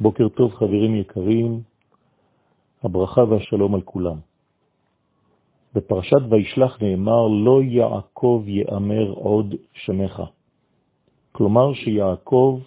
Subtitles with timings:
[0.00, 1.62] בוקר טוב חברים יקרים,
[2.82, 4.16] הברכה והשלום על כולם.
[5.74, 10.22] בפרשת וישלח נאמר, לא יעקב יאמר עוד שמך.
[11.32, 12.60] כלומר שיעקב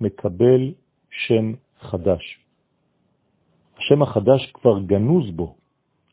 [0.00, 0.72] מקבל
[1.10, 2.38] שם חדש.
[3.78, 5.54] השם החדש כבר גנוז בו,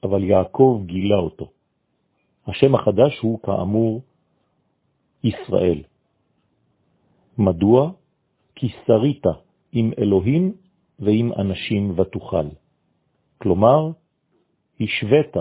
[0.04, 1.50] אבל יעקב גילה אותו.
[2.48, 4.02] השם החדש הוא כאמור
[5.24, 5.84] ישראל.
[7.38, 7.92] מדוע?
[8.56, 9.24] כי שרית
[9.72, 10.65] עם אלוהים
[11.00, 12.48] ועם אנשים ותוכל.
[13.38, 13.92] כלומר,
[14.80, 15.36] השווית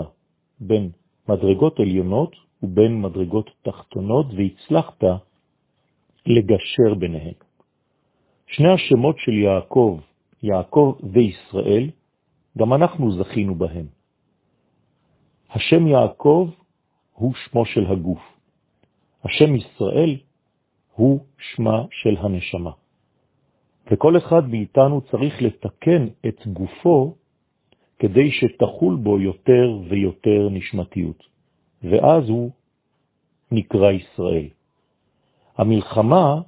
[0.59, 0.89] בין
[1.29, 5.03] מדרגות עליונות ובין מדרגות תחתונות והצלחת
[6.25, 7.33] לגשר ביניהם.
[8.47, 9.99] שני השמות של יעקב,
[10.43, 11.89] יעקב וישראל,
[12.57, 13.85] גם אנחנו זכינו בהם.
[15.49, 16.49] השם יעקב
[17.13, 18.21] הוא שמו של הגוף.
[19.23, 20.17] השם ישראל
[20.93, 22.71] הוא שמה של הנשמה.
[23.91, 27.15] וכל אחד מאיתנו צריך לתקן את גופו
[27.99, 31.23] כדי שתחול בו יותר ויותר נשמתיות,
[31.83, 32.51] ואז הוא
[33.51, 34.47] נקרא ישראל.
[35.57, 36.41] המלחמה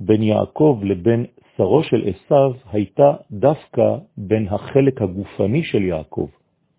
[0.00, 6.28] בין יעקב לבין שרו של עשיו הייתה דווקא בין החלק הגופני של יעקב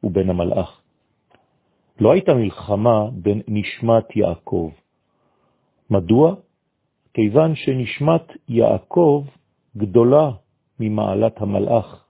[0.03, 0.81] ובין המלאך.
[1.99, 4.71] לא הייתה מלחמה בין נשמת יעקב.
[5.89, 6.35] מדוע?
[7.13, 9.25] כיוון שנשמת יעקב
[9.77, 10.31] גדולה
[10.79, 12.05] ממעלת המלאך.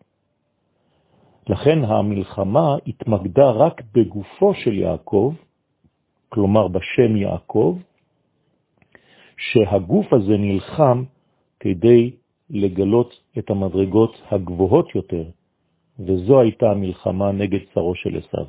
[1.49, 5.33] לכן המלחמה התמקדה רק בגופו של יעקב,
[6.29, 7.77] כלומר בשם יעקב,
[9.37, 11.03] שהגוף הזה נלחם
[11.59, 12.11] כדי
[12.49, 15.23] לגלות את המדרגות הגבוהות יותר,
[15.99, 18.45] וזו הייתה המלחמה נגד צרו של עשיו.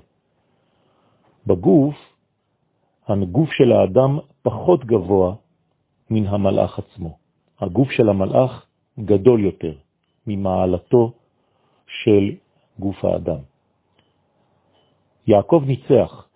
[1.46, 1.96] בגוף,
[3.08, 5.34] הגוף של האדם פחות גבוה
[6.10, 7.18] מן המלאך עצמו.
[7.60, 8.67] הגוף של המלאך
[8.98, 9.72] גדול יותר
[10.26, 11.12] ממעלתו
[11.86, 12.34] של
[12.78, 13.40] גוף האדם.
[15.26, 16.28] יעקב ניצח,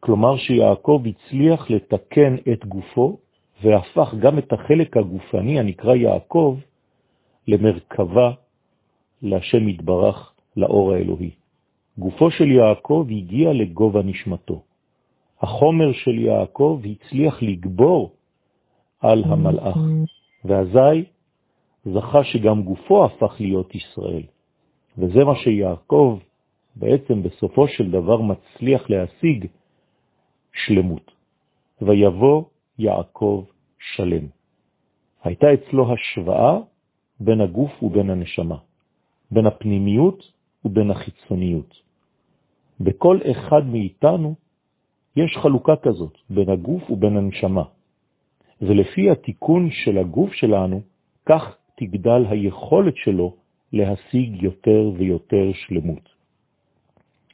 [0.00, 3.18] כלומר שיעקב הצליח לתקן את גופו
[3.62, 6.58] והפך גם את החלק הגופני הנקרא יעקב
[7.48, 8.30] למרכבה
[9.22, 11.30] להשם יתברך לאור האלוהי.
[11.98, 14.62] גופו של יעקב הגיע לגובה נשמתו.
[15.40, 18.12] החומר של יעקב הצליח לגבור
[19.00, 19.76] על המלאך,
[20.44, 21.04] ואזי
[21.84, 24.22] זכה שגם גופו הפך להיות ישראל.
[24.98, 26.18] וזה מה שיעקב
[26.76, 29.46] בעצם בסופו של דבר מצליח להשיג
[30.52, 31.10] שלמות.
[31.82, 32.44] ויבוא
[32.78, 33.44] יעקב
[33.78, 34.26] שלם.
[35.24, 36.58] הייתה אצלו השוואה
[37.20, 38.56] בין הגוף ובין הנשמה,
[39.30, 40.32] בין הפנימיות
[40.64, 41.74] ובין החיצוניות.
[42.80, 44.34] בכל אחד מאיתנו
[45.16, 47.62] יש חלוקה כזאת בין הגוף ובין הנשמה,
[48.62, 50.80] ולפי התיקון של הגוף שלנו,
[51.26, 53.34] כך תגדל היכולת שלו
[53.72, 56.08] להשיג יותר ויותר שלמות.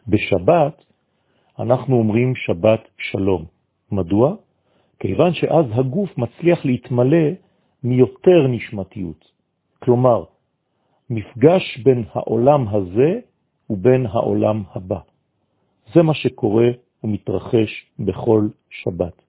[0.09, 0.85] בשבת
[1.59, 3.45] אנחנו אומרים שבת שלום.
[3.93, 4.35] מדוע?
[5.01, 7.27] כיוון שאז הגוף מצליח להתמלא
[7.85, 9.25] מיותר נשמתיות.
[9.79, 10.25] כלומר,
[11.11, 13.21] מפגש בין העולם הזה
[13.71, 14.99] ובין העולם הבא.
[15.95, 16.69] זה מה שקורה
[17.05, 19.23] ומתרחש בכל שבת.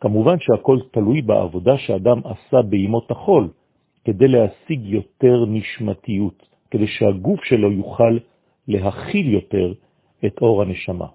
[0.00, 3.48] כמובן שהכל תלוי בעבודה שאדם עשה בימות החול,
[4.04, 8.18] כדי להשיג יותר נשמתיות, כדי שהגוף שלו יוכל
[8.68, 9.72] להכיל יותר
[10.26, 11.06] את אור הנשמה.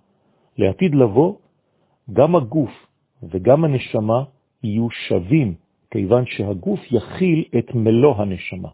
[0.58, 1.36] לעתיד לבוא,
[2.14, 2.88] גם הגוף
[3.24, 4.24] וגם הנשמה
[4.64, 5.56] יהיו שווים,
[5.92, 8.70] כיוון שהגוף יכיל את מלוא הנשמה.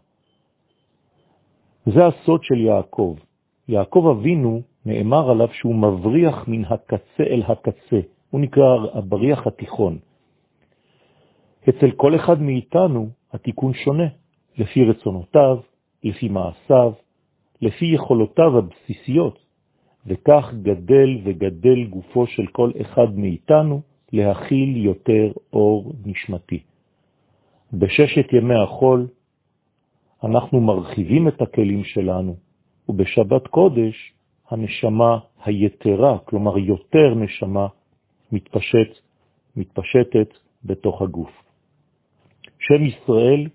[1.86, 3.16] זה הסוד של יעקב.
[3.68, 8.00] יעקב אבינו נאמר עליו שהוא מבריח מן הקצה אל הקצה,
[8.30, 9.98] הוא נקרא הבריח התיכון.
[11.68, 14.08] אצל כל אחד מאיתנו התיקון שונה,
[14.58, 15.58] לפי רצונותיו,
[16.04, 16.92] לפי מעשיו,
[17.62, 19.38] לפי יכולותיו הבסיסיות,
[20.06, 23.80] וכך גדל וגדל גופו של כל אחד מאיתנו
[24.12, 26.60] להכיל יותר אור נשמתי.
[27.72, 29.06] בששת ימי החול
[30.24, 32.36] אנחנו מרחיבים את הכלים שלנו,
[32.88, 34.12] ובשבת קודש
[34.50, 37.66] הנשמה היתרה, כלומר יותר נשמה,
[38.32, 39.00] מתפשט,
[39.56, 40.28] מתפשטת
[40.64, 41.45] בתוך הגוף.
[42.68, 43.46] שם ישראל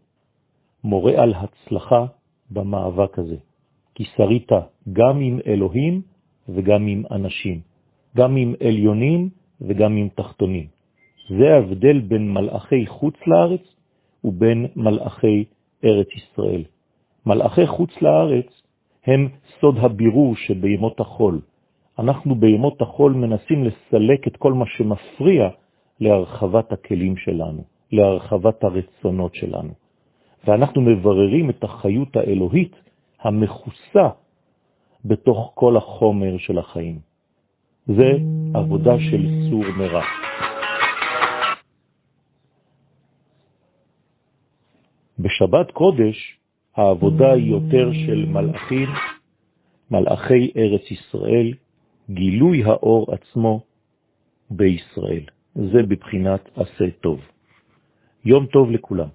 [0.84, 2.06] מורה על הצלחה
[2.52, 3.36] במאבק הזה,
[3.96, 4.52] כי שרית
[4.94, 6.02] גם עם אלוהים
[6.50, 7.60] וגם עם אנשים,
[8.18, 9.30] גם עם עליונים
[9.62, 10.68] וגם עם תחתונים.
[11.30, 13.62] זה ההבדל בין מלאכי חוץ לארץ
[14.24, 15.46] ובין מלאכי
[15.86, 16.64] ארץ ישראל.
[17.26, 18.62] מלאכי חוץ לארץ
[19.06, 19.30] הם
[19.60, 21.42] סוד הבירור שבימות החול.
[22.00, 25.50] אנחנו בימות החול מנסים לסלק את כל מה שמפריע
[26.00, 29.74] להרחבת הכלים שלנו, להרחבת הרצונות שלנו.
[30.48, 32.76] ואנחנו מבררים את החיות האלוהית
[33.22, 34.10] המחוסה
[35.06, 37.00] בתוך כל החומר של החיים.
[37.88, 38.12] זה
[38.54, 40.04] עבודה של סור מרע.
[45.20, 46.38] בשבת קודש
[46.76, 48.90] העבודה היא יותר של מלאכים,
[49.92, 51.54] מלאכי ארץ ישראל,
[52.10, 53.62] גילוי האור עצמו
[54.50, 55.24] בישראל.
[55.56, 57.20] זה בבחינת עשה טוב.
[58.26, 59.08] יום טוב לכולם.